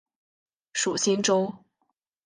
[0.73, 1.57] 属新州。